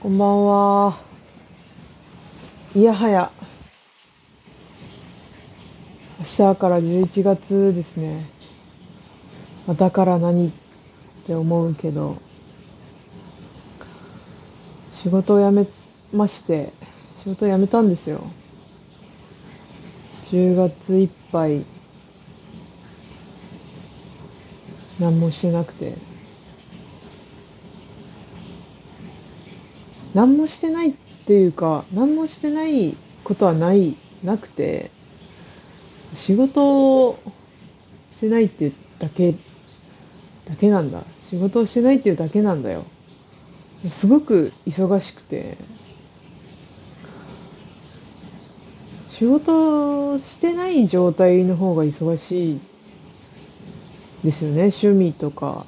[0.00, 0.96] こんばんは。
[2.72, 3.32] いやはや、
[6.20, 8.24] 明日から11月ですね。
[9.76, 10.52] だから何っ
[11.26, 12.14] て思うけど、
[15.02, 15.66] 仕事を辞め
[16.12, 16.72] まして、
[17.24, 18.20] 仕事を辞めたんですよ。
[20.30, 21.64] 10月いっぱい、
[25.00, 26.07] 何もしてなくて。
[30.14, 30.94] 何もしてないっ
[31.26, 34.90] ていうか、何もしてないことはない、なくて、
[36.14, 37.18] 仕事を
[38.10, 41.02] してないっていうだけ、だけなんだ。
[41.30, 42.84] 仕事をしてないっていうだけなんだよ。
[43.90, 45.58] すごく忙しくて、
[49.10, 52.60] 仕事してない状態の方が忙しい
[54.24, 54.70] ですよね。
[54.72, 55.66] 趣味とか。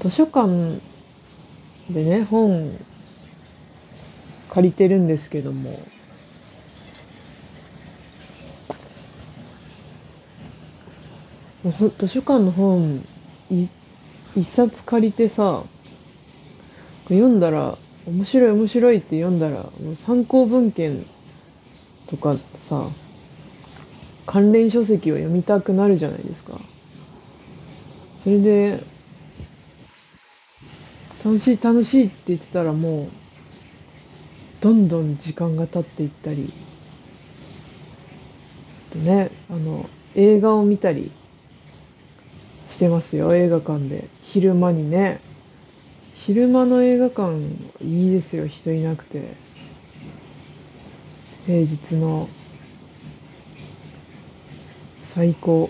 [0.00, 0.80] 図書館
[1.90, 2.70] でね、本
[4.50, 5.78] 借りてるんですけども、
[11.98, 13.04] 図書館の本
[13.50, 13.66] い
[14.36, 15.64] 一冊借りてさ、
[17.08, 21.04] 読んだら、面白い面白いって読んだら、もう参考文献
[22.06, 22.88] とかさ、
[24.26, 26.60] 関連書籍を読みたくなるじゃないですか。
[28.22, 28.97] それで、
[31.28, 33.06] 楽しい楽しいって言ってたらもう、
[34.62, 36.50] どんどん時間が経っていったり、
[38.94, 39.84] ね、あの、
[40.14, 41.10] 映画を見たり
[42.70, 44.04] してますよ、映画館で。
[44.24, 45.20] 昼間にね。
[46.24, 47.36] 昼間の映画館
[47.84, 49.20] いいですよ、人いなくて。
[51.46, 52.26] 平日の
[55.14, 55.68] 最高、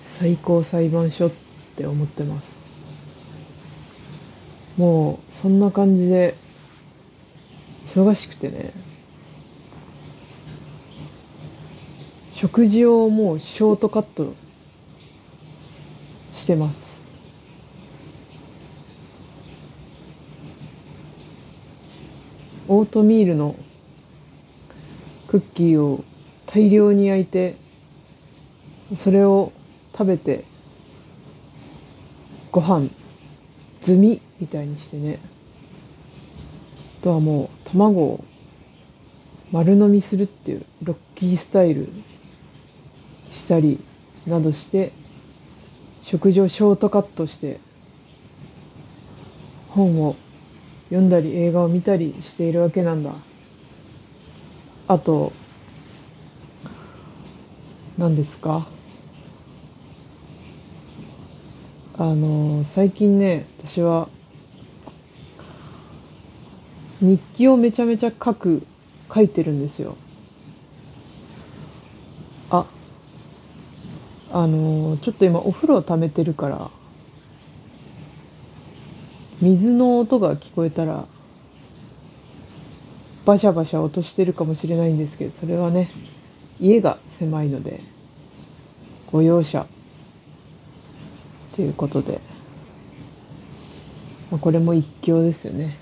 [0.00, 1.30] 最高裁判所っ
[1.76, 2.55] て思ってます。
[4.76, 6.34] もう、そんな感じで、
[7.88, 8.72] 忙しくてね。
[12.34, 14.34] 食事をもうショートカット
[16.34, 17.02] してます。
[22.68, 23.54] オートミールの
[25.28, 26.04] クッキーを
[26.46, 27.54] 大量に焼いて、
[28.96, 29.52] それを
[29.92, 30.44] 食べて、
[32.52, 32.90] ご飯、
[33.86, 35.20] 済みみたいにしてね。
[37.00, 38.24] あとはもう卵を
[39.52, 41.88] 丸飲みするっていうロッキースタイル
[43.30, 43.78] したり
[44.26, 44.90] などして
[46.02, 47.60] 食事をショートカットして
[49.68, 50.16] 本を
[50.88, 53.12] 読んだり映画を見たりしているわけなんだ
[54.88, 55.32] あと
[57.96, 58.75] 何ですか？
[61.98, 64.10] あの最近ね私は
[67.00, 68.66] 日記をめちゃめちゃ書く
[69.14, 69.96] 書いてるんですよ。
[72.50, 72.66] あ
[74.30, 76.70] あのーちょっと今お風呂を溜めてるから
[79.40, 81.06] 水の音が聞こえたら
[83.24, 85.90] バシャバシャ落としてるかもしれないんですけどそれはね
[86.60, 87.80] 家が狭いので
[89.10, 89.66] ご容赦。
[91.56, 92.20] ということで、
[94.30, 95.74] まあ、これも一興ですよね。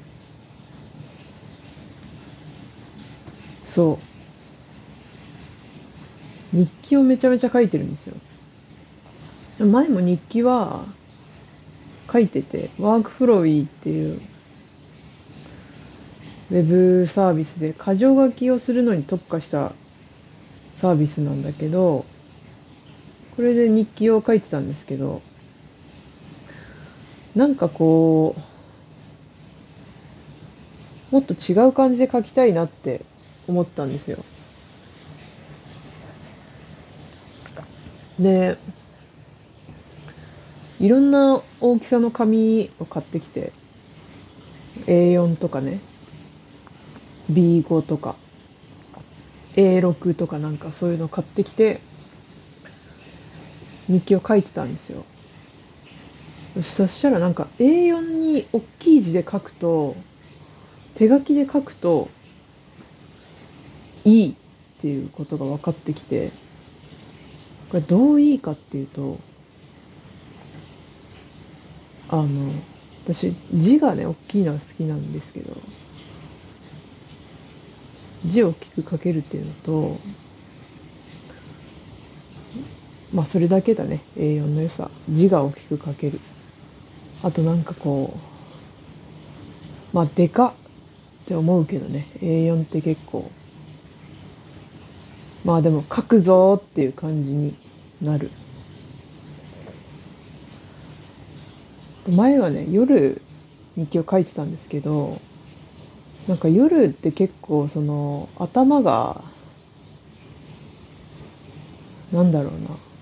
[3.67, 3.99] そ
[6.55, 6.57] う。
[6.57, 8.15] 日記をめちゃめちゃ書いてるんですよ。
[9.59, 10.84] 前も日記は
[12.13, 14.21] 書いてて、ワークフロウィーっていう
[16.53, 16.63] ウェ
[17.01, 19.73] ブサービスで箇条書きをするのに特化した
[20.77, 22.05] サービスなんだけど、
[23.34, 25.21] これで日記を書いてたんですけど、
[27.34, 28.34] なんかこ
[31.11, 33.06] う、もっと違う感じで書きたいなって
[33.47, 34.27] 思ったんですよ。
[38.19, 38.59] で、
[40.78, 43.59] いろんな大きさの紙を買ってきて、
[44.86, 45.86] A4 とかね、
[47.28, 48.21] B5 とか、
[49.54, 51.86] A6 とかなんかそういうの買ってきて、
[53.89, 55.14] 日記を書いてたんですよ。
[56.62, 59.97] そしたらなんか A4 に大きい字で書くと、
[60.95, 62.09] 手書きで書くと、
[64.04, 64.34] いいっ
[64.80, 66.30] ていうことが分かってきて、
[67.71, 69.18] これどういいかっていうと、
[72.09, 72.53] あの、
[73.04, 75.57] 私、字がね、大きいのは好きなんですけど、
[78.27, 79.98] 字を大きく書けるっていうのと、
[83.12, 84.91] まあ、それだけだね、A4 の良さ。
[85.09, 86.21] 字が大きく書ける。
[87.24, 88.12] あとなんかこ
[89.92, 90.54] うまあでか
[91.24, 92.06] って思うけどね。
[92.21, 93.30] A4 って結構。
[95.42, 97.56] まあでも書くぞっていう感じに
[98.03, 98.30] なる。
[102.06, 103.22] 前はね夜
[103.76, 105.18] 日記を書いてたんですけど
[106.28, 109.22] なんか夜って結構その頭が
[112.12, 112.94] なんだろうな。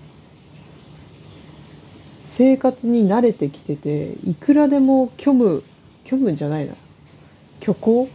[2.37, 5.63] 生活に慣れてきてていくらでも虚無
[6.03, 6.73] 虚無じゃないな。
[7.61, 8.09] 虚構？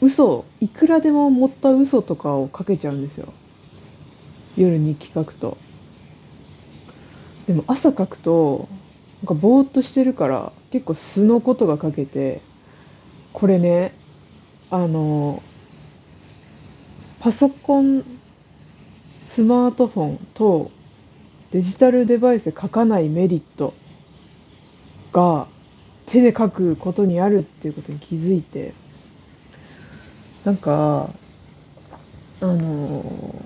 [0.00, 0.44] 嘘。
[0.60, 3.32] いくらでも持った嘘とかをかけちゃうんですよ。
[4.56, 5.58] 夜日記書くと。
[7.46, 8.68] でも朝書くと
[9.22, 12.40] なんかぼーっとしてるから結構素のことが書けて
[13.32, 13.92] これね
[14.70, 15.42] あの
[17.18, 18.04] パソコン
[19.22, 20.70] スマートフォンと
[21.52, 23.74] デジタルデバイスで書かないメリット
[25.12, 25.48] が
[26.06, 28.74] 手で書くことにあるっていうことに気づいて
[30.44, 31.10] なんか
[32.40, 33.44] あの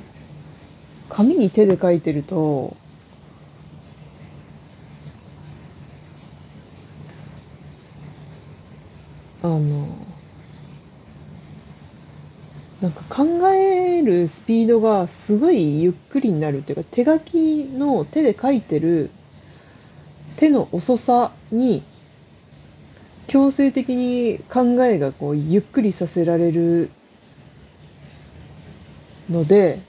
[1.08, 2.76] 紙に手で書いてると
[9.42, 10.13] あの
[12.84, 19.08] なんか考えるスピードがすごいゆっくりになるっていうか手書きの手で書いてる
[20.36, 21.82] 手の遅さに
[23.26, 26.90] 強制的に考えがこうゆっくりさせられる
[29.30, 29.80] ので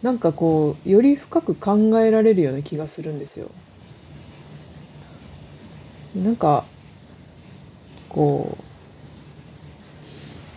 [0.00, 3.50] なんかこうより深く考えられるような気がするんですよ。
[6.16, 6.64] なんか
[8.08, 8.67] こう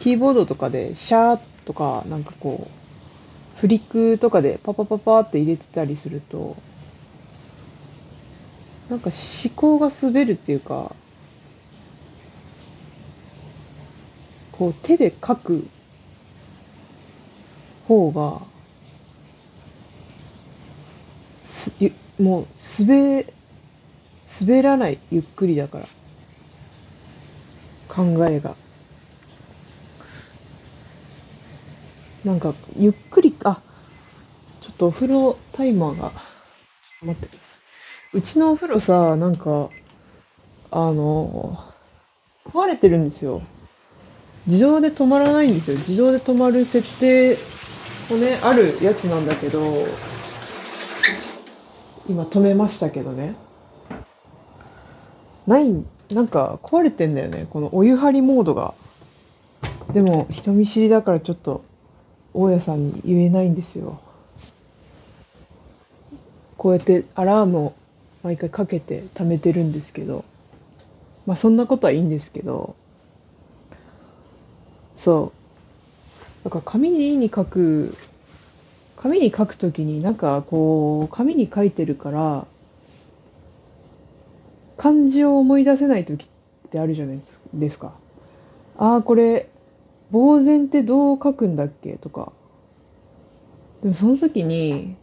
[0.02, 6.58] キーボードとかでシャーとかなんかこうフリックとかでパパパパって入れてたりすると
[8.90, 9.12] なんか
[9.44, 10.96] 思考が滑るっていうか
[14.52, 15.68] こう手で書く
[17.88, 18.42] 方が
[21.40, 21.72] す
[22.20, 22.48] もう
[22.80, 23.26] 滑
[24.42, 25.86] 滑らないゆっくりだから。
[27.92, 28.56] 考えが。
[32.26, 33.60] なんかゆっくりあ
[34.62, 36.12] ちょっとお風呂タイマーが
[37.02, 37.56] 待ってくださ
[38.14, 38.18] い。
[38.20, 39.70] うちのお風呂さなんか
[40.70, 41.58] あの
[42.46, 43.42] 壊れてるんですよ。
[44.46, 45.78] 自動で止まらないんですよ。
[45.78, 47.38] 自動で止まる設定
[48.10, 49.60] もねあるやつなんだけど
[52.08, 53.36] 今止めましたけどね。
[55.48, 55.74] ない
[56.12, 57.48] なんか壊れてんだよね。
[57.50, 58.76] このお湯張りモードが。
[59.94, 61.66] でも人見知りだからちょっと
[62.34, 64.00] 大家さんに言えないんですよ。
[66.58, 67.74] こうやってアラームを
[68.24, 70.24] 毎回かけて貯めてるんですけど。
[71.26, 72.76] まあそんなことはいいんですけど。
[74.96, 75.32] そ
[76.42, 76.46] う。
[76.46, 77.96] だから紙に書く
[78.98, 82.46] 紙に書くときになんかこう紙に書いてるから
[84.78, 87.20] 漢字を思い出せない時ってあるじゃない
[87.54, 87.94] ですか。
[88.78, 89.50] ああこれ
[90.12, 91.94] 呆然ってどう書くんだっけ？
[91.98, 92.34] とか。
[93.82, 94.96] でもその時に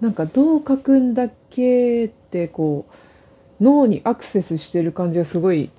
[0.00, 2.86] なんかどう書くんだっけってこ
[3.60, 5.70] う脳にアクセスしてる感じがすごい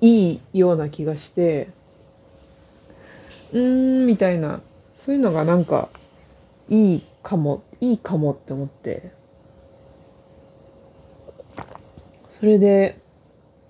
[0.00, 1.68] いいような気がして
[3.52, 4.60] うーんみたいな
[4.94, 5.88] そういうのがなんか
[6.68, 9.10] いいかもいいかもって思って。
[12.40, 12.98] それで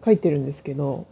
[0.05, 1.07] 書いてるんですけど。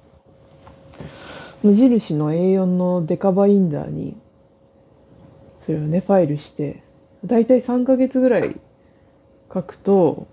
[1.63, 4.17] 無印の A4 のデカバインダーに
[5.65, 6.83] それをねファイルして
[7.25, 8.57] だいたい3ヶ月ぐらい
[9.53, 10.29] 書くと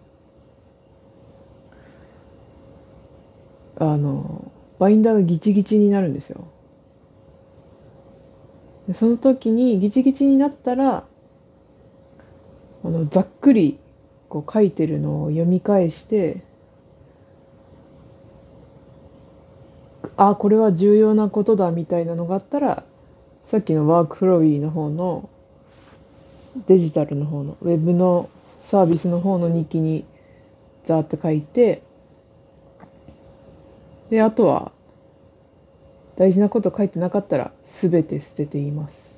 [3.77, 6.47] あのバインダーがギチギチになるんですよ。
[8.87, 11.05] でその時にギチギチになったら
[12.83, 13.79] あのざっくり
[14.29, 16.43] こう書いてるのを読み返して
[20.17, 22.83] あこれは重要なことだみたいなのがあったら
[23.45, 25.29] さっきのワークフローィーの方の
[26.67, 28.29] デジタルの方のウェブの
[28.63, 30.05] サービスの方の日記に
[30.85, 31.81] ザーって書いて
[34.09, 34.71] であとは
[36.15, 39.13] 大事なこと書いてなかったら全て捨てています。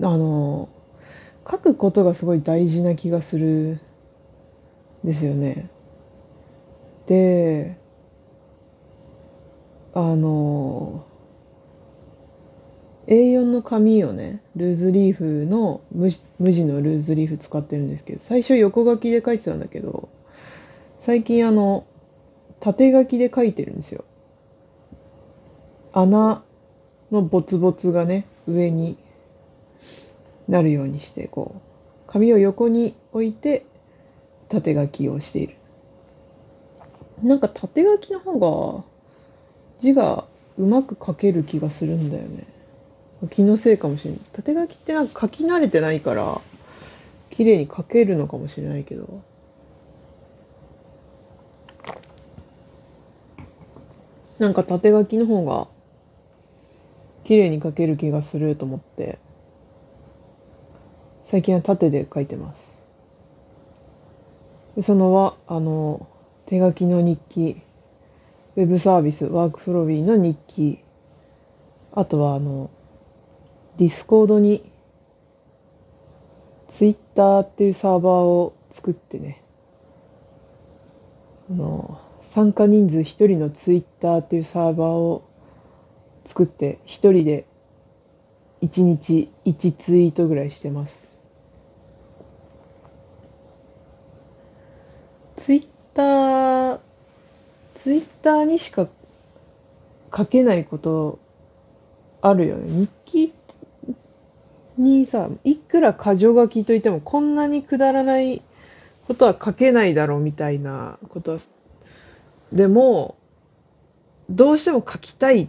[0.00, 0.68] あの
[1.48, 3.80] 書くことがすごい大事な気がする
[5.04, 5.68] ですよね。
[7.06, 7.76] で
[9.94, 11.04] あの
[13.06, 20.08] A4 の紙をねルーズリーフの無無地のルーズリーフ使ってるんですけど最初横書きで書いてたんだけど
[21.04, 21.84] 最近あの、
[22.60, 24.04] 縦書きで書いてるんですよ。
[25.92, 26.44] 穴
[27.10, 28.96] のボツボツがね、上に
[30.46, 31.60] なるようにして、こう、
[32.06, 33.66] 紙を横に置いて、
[34.48, 35.56] 縦書きをしている。
[37.22, 38.84] なんか縦書きの方が、
[39.80, 40.24] 字が
[40.58, 42.46] うまく書ける気がするんだよね。
[43.30, 44.20] 気のせいかもしれない。
[44.32, 46.40] 縦書きってなんか書き慣れてないから、
[47.30, 49.22] 綺麗に書けるのかもしれないけど。
[54.38, 55.68] なんか縦書きの方が
[57.24, 59.18] 綺麗に書ける気がすると思って、
[61.24, 62.52] 最近は縦で書いてま
[64.76, 64.82] す。
[64.82, 66.08] そのは、あの、
[66.46, 67.62] 手書きの日記、
[68.56, 70.82] ウェブサービス、ワークフロビーの日記、
[71.92, 72.70] あとはあの、
[73.78, 74.70] ディスコードに、
[76.68, 79.42] ツイッターっていうサーバーを作ってね、
[81.50, 85.22] あの、参加人数1人のツイッターっていうサーバーを
[86.24, 87.46] 作って1人で
[88.62, 91.28] 1日1ツイートぐらいしてます。
[95.36, 96.80] ツイッター、
[97.74, 98.88] ツイッターにしか
[100.14, 101.18] 書けないこと
[102.20, 102.68] あるよね。
[102.68, 103.34] 日記
[104.78, 108.42] にさ、いくら箇条書きといってもこんなにくだらない
[109.06, 111.38] ことは書けないだろうみたいなことは
[112.52, 113.16] でも、
[114.28, 115.48] どうしても書きたいっ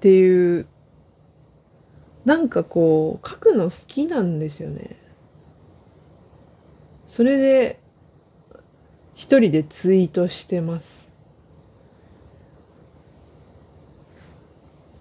[0.00, 0.66] ていう、
[2.24, 4.96] なんかこう、書くの好きなんですよね。
[7.06, 7.81] それで、
[9.22, 11.08] 一人でツイートしてます。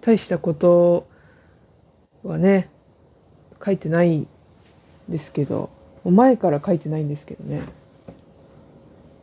[0.02, 1.08] 大したこと
[2.22, 2.70] はね、
[3.66, 4.28] 書いてない
[5.10, 5.72] ですけど、
[6.06, 7.64] 前から書いてないんですけどね。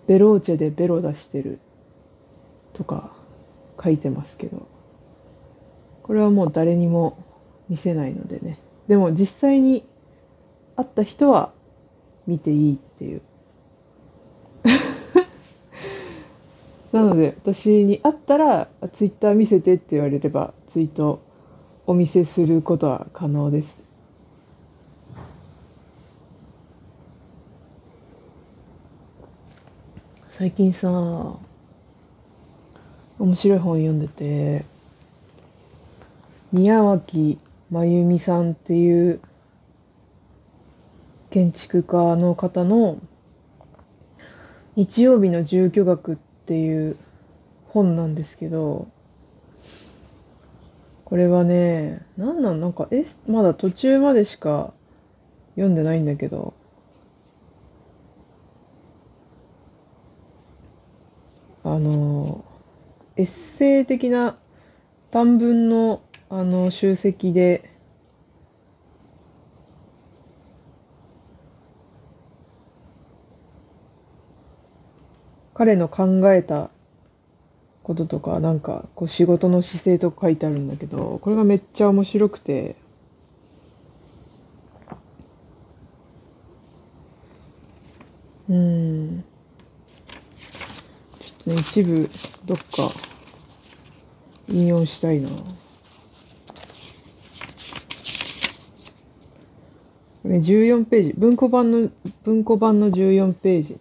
[0.09, 1.61] ベローチェでベロ出してる
[2.73, 3.12] とか
[3.81, 4.67] 書いてますけど、
[6.02, 7.25] これはもう誰にも
[7.69, 8.59] 見せないのでね。
[8.88, 9.85] でも実際に
[10.75, 11.52] 会った人は
[12.26, 13.23] 見ていいっていう。
[16.92, 21.21] なので私に会ったらツイッター見せてって言われればツイート
[21.87, 23.83] お見せすることは可能です。
[30.30, 30.88] 最近さ
[33.18, 34.64] 面白い本読んでて
[36.52, 37.40] 宮脇
[37.71, 39.21] 真由美さんっていう
[41.30, 42.99] 建築家の方の
[44.76, 46.97] 「日曜日の住居学」ってていう
[47.69, 48.88] 本なんですけど
[51.05, 52.61] これはね何なん？
[52.61, 54.73] なんかえまだ途中までしか
[55.57, 56.55] 読んでないんだけど。
[61.64, 62.45] あの、
[63.17, 64.38] エッセイ的な
[65.11, 66.00] 短文の、
[66.31, 67.68] あの、集積で、
[75.59, 76.71] 彼の考えた
[77.83, 82.77] こととか、なんか、こう仕事の姿勢とか書いてあるんだけど、これがめっちゃ面白くて、
[88.49, 89.25] うん。
[91.19, 92.09] ちょっとね、一部
[92.45, 92.65] どっか
[94.47, 95.29] 引用したいな。
[95.29, 95.35] こ
[100.25, 101.15] れ14ページ。
[101.19, 101.91] 文庫版の、
[102.23, 103.77] 文庫版の14ページ。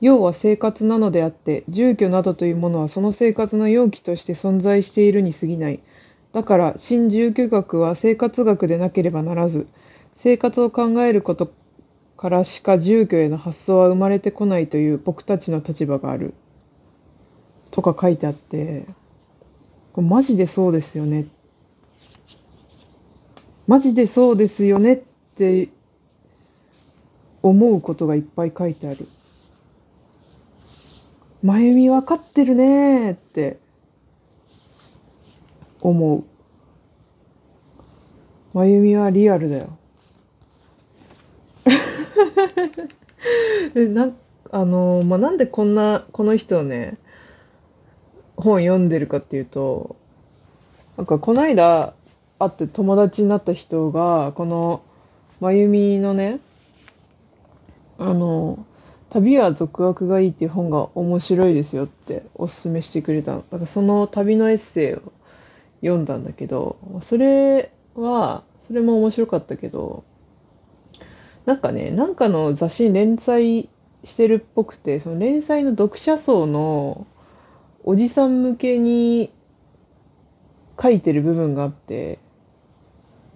[0.00, 5.80] 要は生活なのであって、住居などというものはその生活の容器として存在しているに過ぎない。
[6.32, 9.66] だから、新住居学は生活学でなければならず、
[10.18, 11.52] 生活を考えること
[12.16, 16.34] からしか住居への発想は生まれてこないという僕たちの立場がある。
[17.70, 18.86] とか書いてあって、
[19.92, 21.26] これマジでそうですよね。
[23.66, 25.00] マジでそうですよねっ
[25.36, 25.68] て
[27.42, 29.08] 思うことがいっぱい書いてある。
[31.48, 33.58] まゆみ分かってるねって
[35.80, 36.24] 思う。
[38.52, 39.78] まゆみはリアルだよ。
[43.94, 44.10] な
[44.50, 46.98] あのまあ、なんでこんなこの人をね
[48.36, 49.96] 本読んでるかっていうと
[50.98, 51.94] なんかこの間
[52.38, 54.82] 会って友達になった人がこの
[55.40, 56.40] まゆみのね
[57.96, 58.66] あの
[59.10, 63.44] 旅は続学がいいっていう本が面白いですよっておすすめしてくれたの。
[63.50, 65.12] だからその旅のエッセイを
[65.80, 70.04] 読んだんだけど、それは、それも面白かったけど、
[71.46, 73.70] なんかね、なんかの雑誌に連載
[74.04, 77.06] してるっぽくて、その連載の読者層の
[77.84, 79.32] おじさん向けに
[80.80, 82.18] 書いてる部分があって、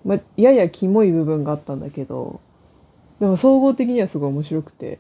[0.05, 2.41] まあ、ややキモい部分があったんだけど、
[3.21, 4.99] でも総合的にはすごい面白くて、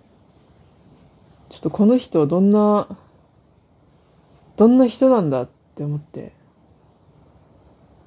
[1.52, 2.88] ちょっとこの人はどんな、
[4.56, 6.32] どんな人なんだって思って、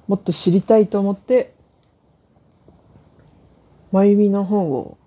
[0.08, 1.54] もっと知りたいと思って、
[3.92, 4.98] まゆみの本を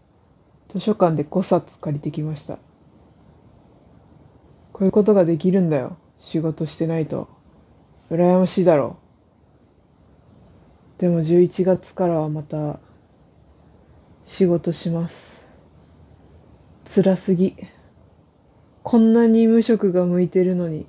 [0.69, 2.59] 図書館で5冊借りてきました。
[4.71, 5.97] こういうことができるんだよ。
[6.15, 7.27] 仕事してないと。
[8.09, 8.95] 羨ましいだろ
[10.97, 11.01] う。
[11.01, 12.79] でも11月からはまた
[14.23, 15.45] 仕事します。
[16.85, 17.57] 辛すぎ。
[18.83, 20.85] こんなに無職が向いてるのに。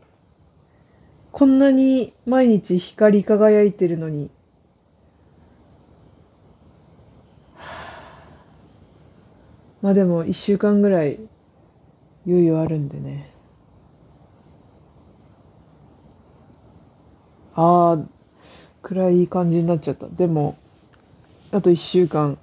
[1.33, 4.31] こんなに毎日光り輝いてるのに。
[9.83, 11.19] まあでも一週間ぐらい
[12.27, 13.31] 猶予あるんでね。
[17.55, 17.99] ああ、
[18.83, 20.07] 暗い感じになっちゃった。
[20.09, 20.57] でも、
[21.51, 22.39] あと一週間、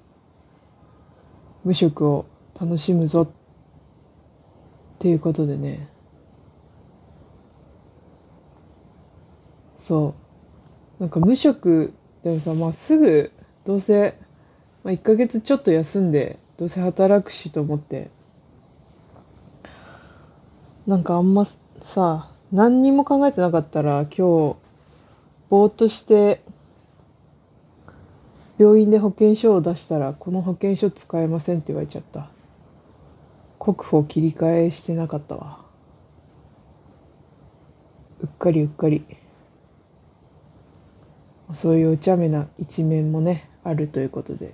[1.64, 2.26] 無職を
[2.60, 3.28] 楽しむぞっ
[4.98, 5.88] っていうことでね。
[9.80, 10.16] そ
[11.00, 11.02] う。
[11.02, 13.32] なんか無職でもさ、まあすぐ、
[13.64, 14.18] どうせ、
[14.84, 18.10] まあ1ヶ月ちょっと休んで、どうせ働くしと思って、
[20.88, 21.46] なんかあんま
[21.84, 26.42] さ、何にも考えてなかったら今日、ぼーっとして、
[28.58, 32.32] 病院で保険証を出したら、この保険証使えませんって言われちゃった。
[33.74, 35.60] 国保切り替えしてなかったわ。
[38.22, 39.04] うっかりうっかり。
[41.54, 44.54] そういうお茶目な一面もね、あるということで。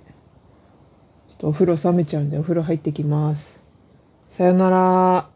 [1.28, 3.60] ちょっとお風呂冷めちゃうんでお風呂入ってきます。
[4.30, 5.33] さよなら。